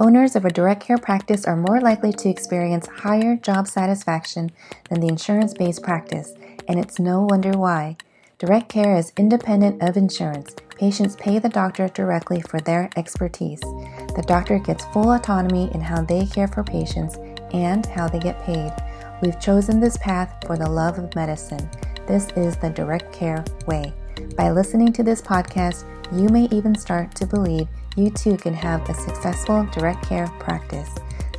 [0.00, 4.50] Owners of a direct care practice are more likely to experience higher job satisfaction
[4.88, 6.32] than the insurance based practice,
[6.68, 7.98] and it's no wonder why.
[8.38, 10.56] Direct care is independent of insurance.
[10.78, 13.60] Patients pay the doctor directly for their expertise.
[13.60, 17.18] The doctor gets full autonomy in how they care for patients
[17.52, 18.72] and how they get paid.
[19.20, 21.68] We've chosen this path for the love of medicine.
[22.06, 23.92] This is the direct care way.
[24.34, 28.88] By listening to this podcast, you may even start to believe you too can have
[28.88, 30.90] a successful direct care practice.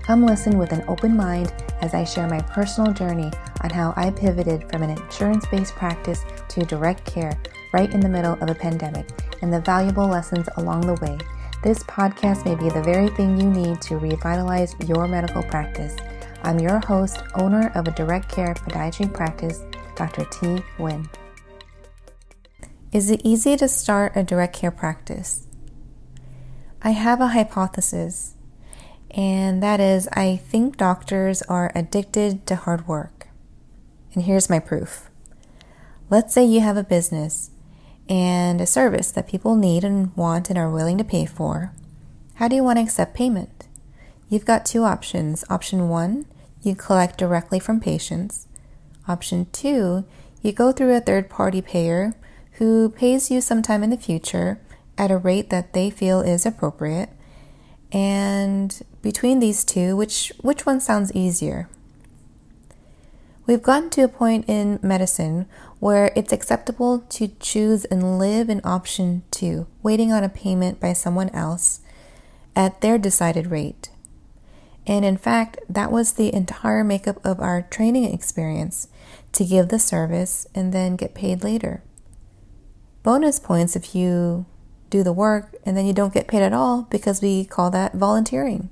[0.04, 3.32] Come listen with an open mind as I share my personal journey
[3.62, 7.40] on how I pivoted from an insurance based practice to direct care
[7.74, 9.08] right in the middle of a pandemic
[9.42, 11.18] and the valuable lessons along the way.
[11.64, 15.96] This podcast may be the very thing you need to revitalize your medical practice.
[16.44, 19.62] I'm your host, owner of a direct care podiatry practice,
[19.96, 20.26] Dr.
[20.26, 21.08] Tea Nguyen.
[22.92, 25.48] Is it easy to start a direct care practice?
[26.84, 28.34] I have a hypothesis,
[29.12, 33.28] and that is I think doctors are addicted to hard work.
[34.16, 35.08] And here's my proof.
[36.10, 37.52] Let's say you have a business
[38.10, 41.72] and a service that people need and want and are willing to pay for.
[42.36, 43.68] How do you want to accept payment?
[44.28, 45.46] You've got two options.
[45.52, 46.26] Option one,
[46.64, 48.48] you collect directly from patients.
[49.08, 50.04] Option two,
[50.42, 52.16] you go through a third party payer
[52.54, 54.60] who pays you sometime in the future
[55.02, 57.10] at a rate that they feel is appropriate.
[57.92, 61.68] And between these two, which which one sounds easier?
[63.48, 65.48] We've gotten to a point in medicine
[65.80, 70.94] where it's acceptable to choose and live in option 2, waiting on a payment by
[70.94, 71.82] someone else
[72.56, 73.90] at their decided rate.
[74.86, 78.88] And in fact, that was the entire makeup of our training experience
[79.34, 81.82] to give the service and then get paid later
[83.04, 84.46] bonus points if you
[84.92, 87.96] do the work and then you don't get paid at all because we call that
[87.96, 88.70] volunteering.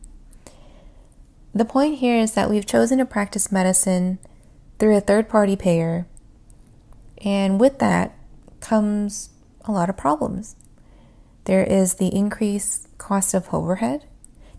[1.56, 4.20] The point here is that we've chosen to practice medicine
[4.78, 6.06] through a third party payer,
[7.26, 8.16] and with that
[8.60, 9.32] comes
[9.66, 10.56] a lot of problems.
[11.46, 14.06] There is the increased cost of overhead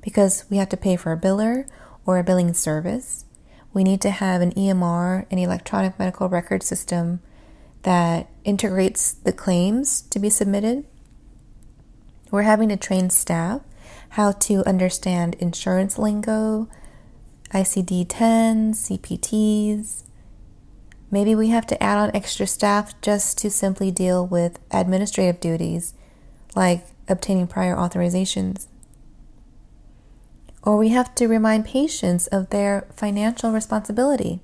[0.02, 1.66] because we have to pay for a biller
[2.04, 3.24] or a billing service.
[3.72, 7.20] We need to have an EMR, an electronic medical record system
[7.82, 10.84] that integrates the claims to be submitted.
[12.30, 13.60] We're having to train staff
[14.10, 16.68] how to understand insurance lingo,
[17.52, 20.04] ICD 10, CPTs.
[21.10, 25.94] Maybe we have to add on extra staff just to simply deal with administrative duties
[26.54, 28.66] like obtaining prior authorizations.
[30.62, 34.40] Or we have to remind patients of their financial responsibility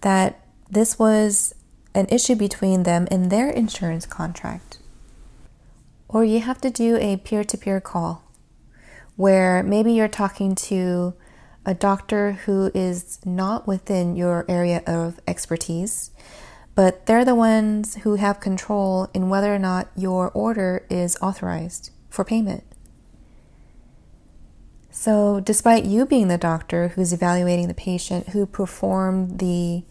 [0.00, 1.54] that this was
[1.94, 4.79] an issue between them and their insurance contract.
[6.12, 8.24] Or you have to do a peer to peer call
[9.14, 11.14] where maybe you're talking to
[11.64, 16.10] a doctor who is not within your area of expertise,
[16.74, 21.90] but they're the ones who have control in whether or not your order is authorized
[22.08, 22.64] for payment.
[24.90, 29.84] So, despite you being the doctor who's evaluating the patient, who performed the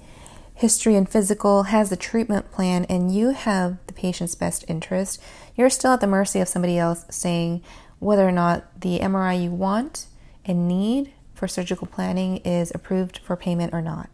[0.59, 5.21] history and physical, has the treatment plan, and you have the patient's best interest,
[5.55, 7.63] you're still at the mercy of somebody else saying
[7.99, 10.07] whether or not the MRI you want
[10.43, 14.09] and need for surgical planning is approved for payment or not.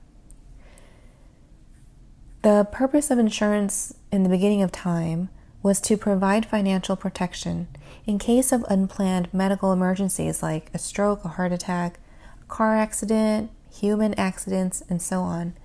[2.43, 5.29] The purpose of insurance in the beginning of time
[5.63, 7.67] was to provide financial protection
[8.05, 11.99] in case of unplanned medical emergencies like a stroke, a heart attack,
[12.47, 15.55] car accident, human accidents, and so on.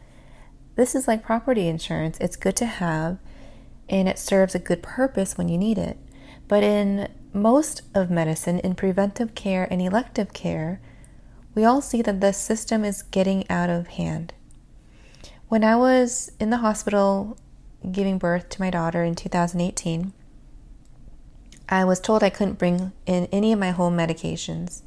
[0.80, 2.16] This is like property insurance.
[2.22, 3.18] It's good to have
[3.91, 5.98] and it serves a good purpose when you need it.
[6.48, 10.80] But in most of medicine, in preventive care and elective care,
[11.54, 14.32] we all see that the system is getting out of hand.
[15.48, 17.36] When I was in the hospital
[17.92, 20.14] giving birth to my daughter in 2018,
[21.69, 24.81] I was told I couldn't bring in any of my home medications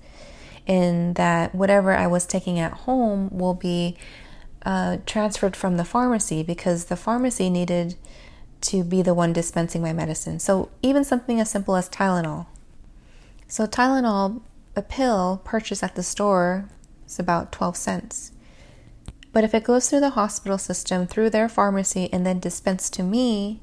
[0.66, 3.96] and that whatever I was taking at home will be
[4.66, 7.96] uh, transferred from the pharmacy because the pharmacy needed
[8.62, 10.40] to be the one dispensing my medicine.
[10.40, 12.46] So, even something as simple as Tylenol.
[13.48, 14.42] So, Tylenol,
[14.76, 16.70] a pill purchased at the store,
[17.06, 18.32] is about 12 cents.
[19.34, 23.04] But if it goes through the hospital system, through their pharmacy, and then dispensed to
[23.04, 23.60] me,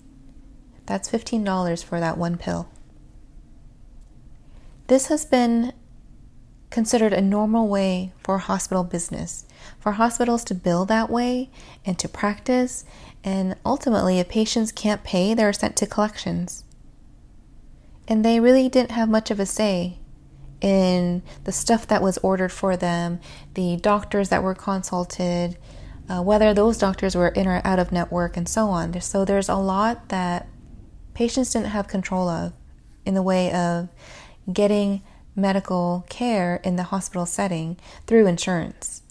[0.84, 2.68] that's $15 for that one pill.
[4.88, 5.72] This has been
[6.70, 9.46] considered a normal way for hospital business,
[9.78, 11.50] for hospitals to bill that way
[11.84, 12.84] and to practice.
[13.22, 16.64] And ultimately, if patients can't pay, they're sent to collections.
[18.08, 19.98] And they really didn't have much of a say
[20.60, 23.20] in the stuff that was ordered for them,
[23.54, 25.56] the doctors that were consulted,
[26.08, 29.00] uh, whether those doctors were in or out of network, and so on.
[29.00, 30.48] So there's a lot that
[31.14, 32.52] patients didn't have control of
[33.06, 33.88] in the way of
[34.52, 35.02] getting
[35.36, 37.76] medical care in the hospital setting
[38.06, 39.02] through insurance.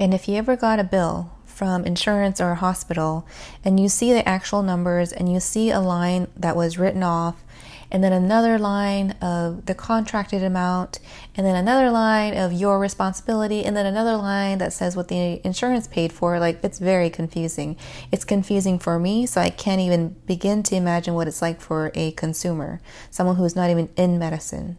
[0.00, 3.28] And if you ever got a bill from insurance or a hospital
[3.62, 7.44] and you see the actual numbers and you see a line that was written off
[7.90, 11.00] and then another line of the contracted amount,
[11.34, 15.44] and then another line of your responsibility, and then another line that says what the
[15.44, 16.38] insurance paid for.
[16.38, 17.76] Like, it's very confusing.
[18.12, 21.90] It's confusing for me, so I can't even begin to imagine what it's like for
[21.94, 22.80] a consumer,
[23.10, 24.76] someone who's not even in medicine.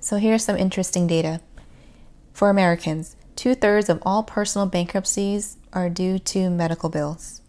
[0.00, 1.42] So, here's some interesting data.
[2.32, 7.40] For Americans, two thirds of all personal bankruptcies are due to medical bills.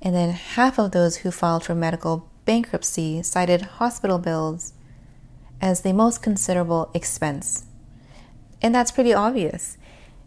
[0.00, 4.74] And then half of those who filed for medical bankruptcy cited hospital bills
[5.60, 7.64] as the most considerable expense.
[8.62, 9.76] And that's pretty obvious.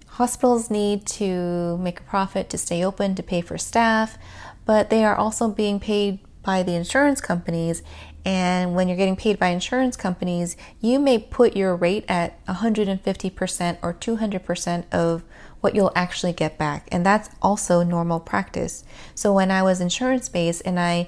[0.07, 4.17] Hospitals need to make a profit to stay open, to pay for staff,
[4.65, 7.81] but they are also being paid by the insurance companies.
[8.25, 13.77] And when you're getting paid by insurance companies, you may put your rate at 150%
[13.83, 15.23] or 200% of
[15.61, 16.87] what you'll actually get back.
[16.91, 18.83] And that's also normal practice.
[19.13, 21.07] So when I was insurance based and I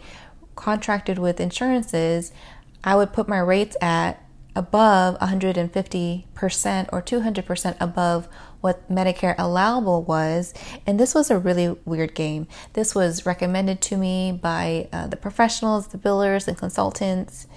[0.55, 2.31] contracted with insurances,
[2.83, 4.23] I would put my rates at
[4.55, 8.27] above 150% or 200% above
[8.61, 10.53] what Medicare allowable was.
[10.85, 12.47] And this was a really weird game.
[12.73, 17.47] This was recommended to me by uh, the professionals, the billers, and consultants.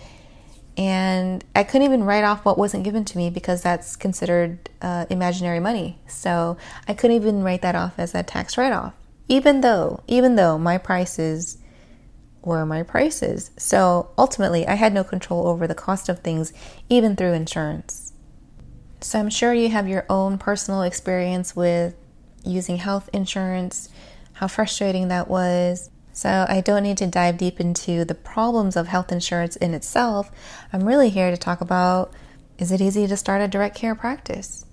[0.77, 5.07] And I couldn't even write off what wasn't given to me because that's considered uh,
[5.11, 5.99] imaginary money.
[6.07, 6.57] So
[6.89, 8.95] I couldn't even write that off as a tax write off.
[9.29, 11.59] Even though, even though my prices
[12.43, 13.51] were my prices.
[13.57, 16.53] So ultimately, I had no control over the cost of things,
[16.89, 18.10] even through insurance.
[19.01, 21.95] So I'm sure you have your own personal experience with
[22.45, 23.89] using health insurance,
[24.35, 25.91] how frustrating that was.
[26.13, 30.31] So I don't need to dive deep into the problems of health insurance in itself.
[30.73, 32.13] I'm really here to talk about
[32.59, 34.67] is it easy to start a direct care practice?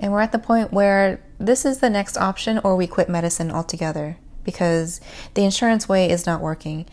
[0.00, 3.52] And we're at the point where this is the next option, or we quit medicine
[3.52, 5.00] altogether because
[5.34, 6.86] the insurance way is not working.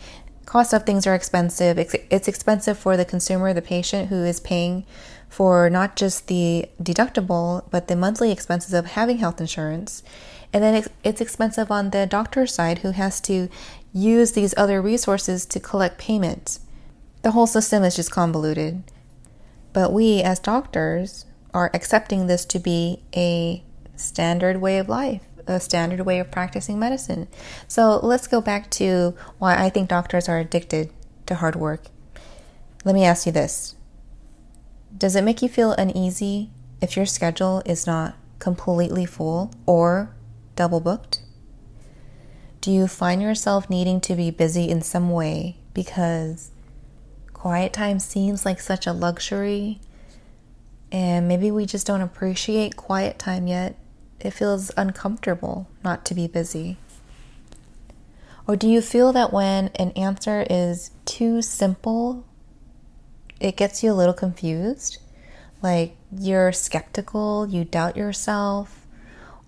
[0.48, 1.78] Cost of things are expensive.
[1.78, 4.86] It's, expensive for the consumer, the patient who is paying
[5.28, 10.02] for not just the deductible, but the monthly expenses of having health insurance.
[10.50, 13.50] And then it's, it's expensive on the doctor's side who has to
[13.92, 16.60] use these other resources to collect payment.
[17.20, 18.84] The whole system is just convoluted.
[19.74, 23.62] But we, as doctors, are accepting this to be a
[23.96, 27.26] standard way of life a standard way of practicing medicine.
[27.66, 30.90] So let's go back to why I think doctors are addicted
[31.26, 31.86] to hard work.
[32.84, 33.74] Let me ask you this
[34.96, 36.50] Does it make you feel uneasy
[36.80, 40.14] if your schedule is not completely full or
[40.54, 41.22] double booked?
[42.60, 46.50] Do you find yourself needing to be busy in some way because
[47.32, 49.80] quiet time seems like such a luxury
[50.90, 53.76] and maybe we just don't appreciate quiet time yet
[54.20, 56.76] it feels uncomfortable not to be busy?
[58.46, 62.24] Or do you feel that when an answer is too simple,
[63.40, 64.98] it gets you a little confused?
[65.62, 68.86] Like you're skeptical, you doubt yourself,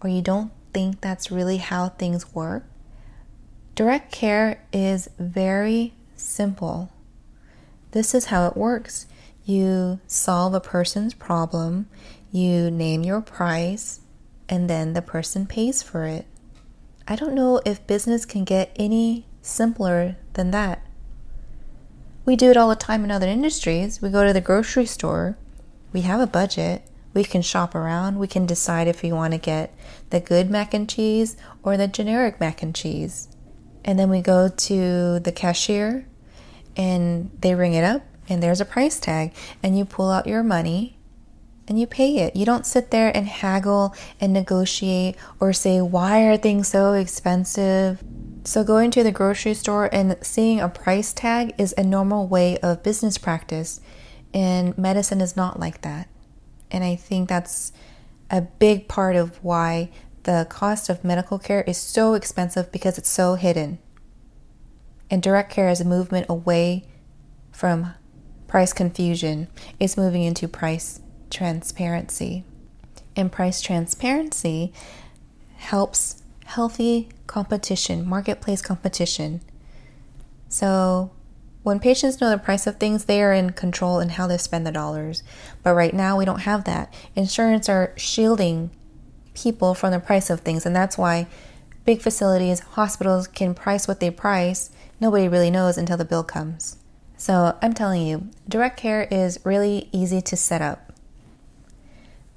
[0.03, 2.65] or you don't think that's really how things work?
[3.75, 6.91] Direct care is very simple.
[7.93, 9.07] This is how it works.
[9.47, 11.89] You solve a person's problem,
[12.31, 14.00] you name your price,
[14.51, 16.27] and then the person pays for it.
[17.07, 20.85] I don't know if business can get any simpler than that.
[22.27, 24.03] We do it all the time in other industries.
[24.03, 25.39] We go to the grocery store,
[25.93, 26.83] we have a budget,
[27.15, 29.75] we can shop around, we can decide if we want to get
[30.11, 33.29] the good mac and cheese or the generic mac and cheese.
[33.85, 36.07] And then we go to the cashier
[36.77, 40.43] and they ring it up and there's a price tag and you pull out your
[40.43, 41.00] money
[41.71, 42.35] and you pay it.
[42.35, 48.03] You don't sit there and haggle and negotiate or say, why are things so expensive?
[48.43, 52.59] So, going to the grocery store and seeing a price tag is a normal way
[52.59, 53.81] of business practice,
[54.35, 56.09] and medicine is not like that.
[56.73, 57.73] And I think that's
[58.31, 59.91] a big part of why
[60.25, 63.79] the cost of medical care is so expensive because it's so hidden.
[65.09, 66.89] And direct care is a movement away
[67.53, 67.95] from
[68.49, 69.47] price confusion,
[69.79, 71.01] it's moving into price
[71.31, 72.45] transparency.
[73.17, 74.73] And price transparency
[75.57, 79.41] helps healthy competition, marketplace competition.
[80.49, 81.11] So
[81.63, 84.67] When patients know the price of things, they are in control in how they spend
[84.67, 85.23] the dollars.
[85.63, 86.93] But right now, we don't have that.
[87.15, 88.71] Insurance are shielding
[89.35, 91.27] people from the price of things, and that's why
[91.85, 94.71] big facilities, hospitals can price what they price.
[95.01, 96.79] Nobody really knows until the bill comes.
[97.19, 100.90] So I'm telling you, direct care is really easy to set up.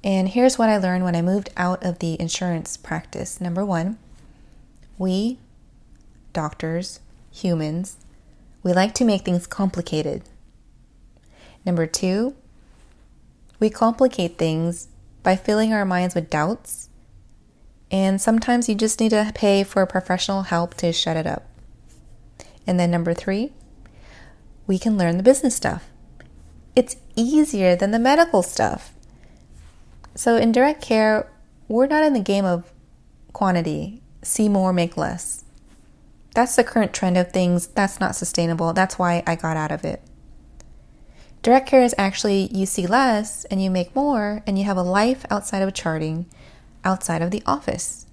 [0.04, 3.40] And here's what I learned when I moved out of the insurance practice.
[3.40, 3.98] Number one,
[4.98, 5.38] we,
[6.34, 7.00] doctors,
[7.32, 7.96] humans,
[8.62, 10.22] we like to make things complicated.
[11.64, 12.36] Number two,
[13.58, 14.88] we complicate things
[15.22, 16.90] by filling our minds with doubts.
[17.90, 21.46] And sometimes you just need to pay for professional help to shut it up.
[22.66, 23.52] And then number three,
[24.66, 25.88] we can learn the business stuff.
[26.76, 28.93] It's easier than the medical stuff.
[30.14, 31.30] So in direct care,
[31.68, 32.72] we're not in the game of
[33.32, 35.44] quantity, see more, make less.
[36.34, 37.68] That's the current trend of things.
[37.68, 38.72] That's not sustainable.
[38.72, 40.02] That's why I got out of it.
[41.42, 44.82] Direct care is actually you see less and you make more, and you have a
[44.82, 46.26] life outside of charting,
[46.84, 48.06] outside of the office.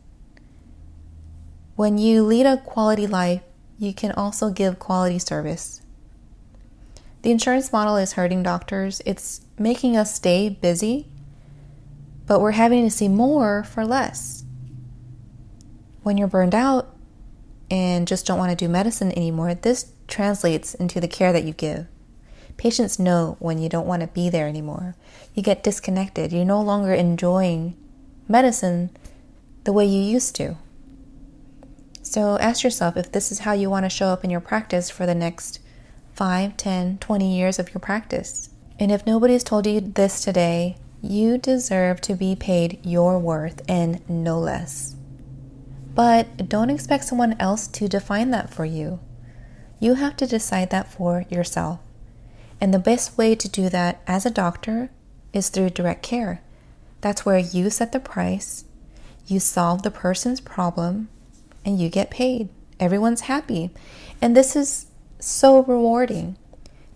[1.75, 3.41] When you lead a quality life,
[3.79, 5.81] you can also give quality service.
[7.22, 11.08] The insurance model is hurting doctors, it's making us stay busy,
[12.31, 14.45] but we're having to see more for less.
[16.01, 16.95] When you're burned out,
[17.69, 21.51] and just don't want to do medicine anymore, this translates into the care that you
[21.51, 21.88] give.
[22.55, 24.95] Patients know when you don't want to be there anymore.
[25.35, 26.31] You get disconnected.
[26.31, 27.75] You're no longer enjoying
[28.29, 28.91] medicine
[29.65, 30.55] the way you used to.
[32.01, 34.89] So ask yourself if this is how you want to show up in your practice
[34.89, 35.59] for the next
[36.13, 38.51] 5, 10, 20 years of your practice.
[38.79, 44.08] And if nobody's told you this today, you deserve to be paid your worth and
[44.10, 44.96] no less.
[45.93, 49.00] But don't expect someone else to define that for you.
[49.79, 51.79] You have to decide that for yourself.
[52.62, 54.91] And the best way to do that as a doctor
[55.34, 56.41] is through direct care.
[57.01, 58.65] That's where you set the price,
[59.25, 61.10] you solve the person's problem,
[61.65, 62.50] and you get paid.
[62.79, 63.72] Everyone's happy.
[64.22, 64.86] And this is
[65.20, 66.38] so rewarding.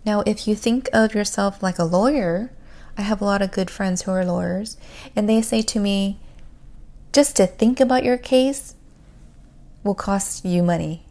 [0.06, 2.52] Now, if you think of yourself like a lawyer,
[2.98, 4.78] I have a lot of good friends who are lawyers,
[5.16, 6.18] and they say to me,
[7.12, 8.76] just to think about your case
[9.84, 11.06] will cost you money.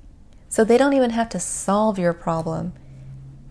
[0.48, 2.74] So they don't even have to solve your problem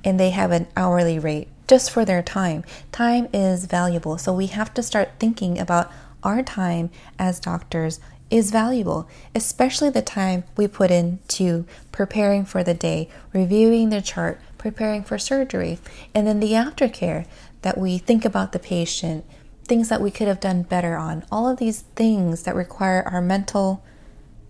[0.04, 2.64] and they have an hourly rate just for their time.
[2.92, 4.18] Time is valuable.
[4.18, 5.92] So we have to start thinking about
[6.24, 8.00] our time as doctors
[8.30, 14.40] is valuable, especially the time we put into preparing for the day, reviewing the chart,
[14.58, 15.80] preparing for surgery,
[16.16, 17.26] and then the aftercare
[17.64, 19.26] that we think about the patient,
[19.66, 23.22] things that we could have done better on, all of these things that require our
[23.22, 23.84] mental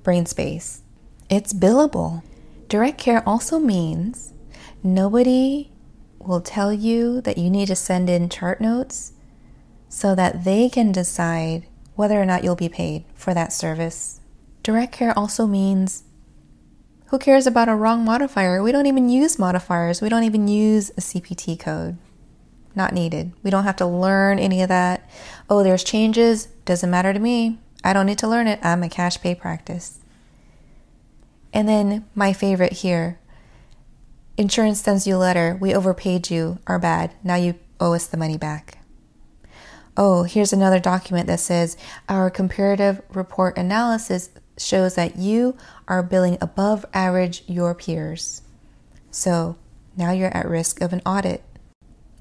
[0.03, 0.81] brain space.
[1.29, 2.23] It's billable.
[2.67, 4.33] Direct care also means
[4.83, 5.71] nobody
[6.19, 9.13] will tell you that you need to send in chart notes
[9.89, 14.19] so that they can decide whether or not you'll be paid for that service.
[14.63, 16.03] Direct care also means
[17.07, 18.63] who cares about a wrong modifier?
[18.63, 20.01] We don't even use modifiers.
[20.01, 21.97] We don't even use a CPT code.
[22.75, 23.33] Not needed.
[23.43, 25.09] We don't have to learn any of that.
[25.49, 26.47] Oh, there's changes.
[26.65, 27.59] Doesn't matter to me.
[27.83, 28.59] I don't need to learn it.
[28.63, 29.99] I'm a cash pay practice.
[31.53, 33.19] And then my favorite here
[34.37, 35.57] insurance sends you a letter.
[35.59, 36.59] We overpaid you.
[36.65, 37.13] Our bad.
[37.23, 38.79] Now you owe us the money back.
[39.95, 41.77] Oh, here's another document that says
[42.09, 45.55] our comparative report analysis shows that you
[45.87, 48.41] are billing above average your peers.
[49.11, 49.57] So
[49.95, 51.43] now you're at risk of an audit.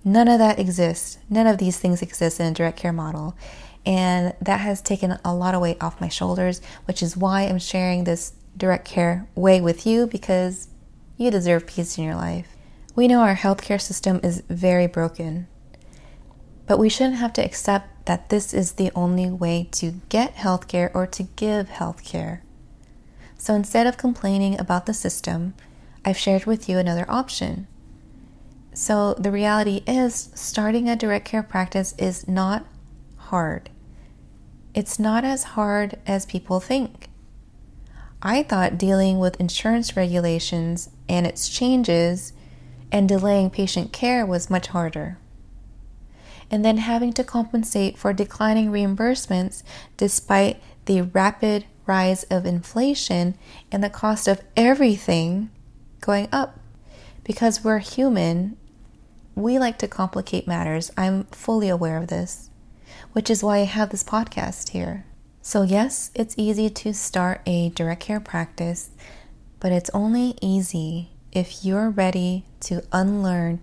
[0.05, 1.19] None of that exists.
[1.31, 3.37] None of these things exist in a direct care model.
[3.85, 7.59] And that has taken a lot of weight off my shoulders, which is why I'm
[7.59, 10.69] sharing this direct care way with you because
[11.17, 12.49] you deserve peace in your life.
[12.95, 15.47] We know our healthcare system is very broken,
[16.67, 20.95] but we shouldn't have to accept that this is the only way to get healthcare
[20.95, 22.41] or to give healthcare.
[23.39, 25.55] So instead of complaining about the system,
[26.05, 27.67] I've shared with you another option.
[28.75, 32.65] So the reality is, starting a direct care practice is not
[33.17, 33.71] hard.
[34.75, 37.09] It's not as hard as people think.
[38.23, 42.33] I thought dealing with insurance regulations and its changes
[42.91, 45.19] and delaying patient care was much harder.
[46.51, 49.63] And then having to compensate for declining reimbursements
[49.97, 53.37] despite the rapid rise of inflation
[53.71, 55.51] and the cost of everything
[56.01, 56.59] going up.
[57.25, 58.57] Because we're human,
[59.35, 60.91] we like to complicate matters.
[60.97, 62.51] I'm fully aware of this
[63.13, 65.05] which is why I have this podcast here.
[65.41, 68.91] So, yes, it's easy to start a direct care practice,
[69.61, 73.61] but it's only easy if you're ready to unlearn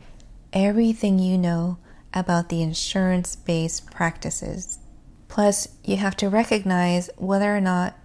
[0.52, 1.78] everything you know
[2.14, 4.80] about the insurance based practices.
[5.28, 7.96] Plus, you have to recognize whether or not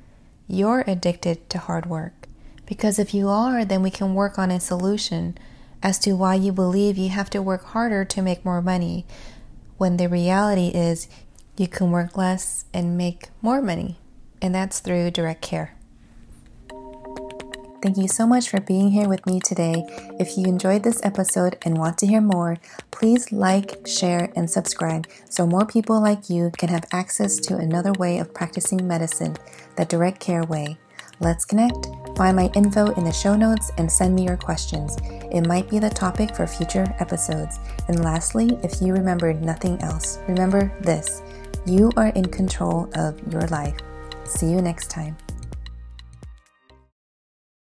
[0.46, 2.28] you're addicted to hard work.
[2.66, 5.36] Because if you are, then we can work on a solution
[5.84, 9.04] as to why you believe you have to work harder to make more money,
[9.76, 11.06] when the reality is
[11.58, 13.98] you can work less and make more money.
[14.40, 15.76] And that's through direct care.
[17.82, 19.84] Thank you so much for being here with me today.
[20.18, 22.56] If you enjoyed this episode and want to hear more,
[22.90, 27.92] please like, share, and subscribe so more people like you can have access to another
[27.92, 29.36] way of practicing medicine,
[29.76, 30.78] the direct care way.
[31.20, 31.88] Let's connect.
[32.16, 34.96] Find my info in the show notes and send me your questions.
[35.32, 37.58] It might be the topic for future episodes.
[37.88, 41.22] And lastly, if you remembered nothing else, remember this
[41.66, 43.76] you are in control of your life.
[44.24, 45.16] See you next time.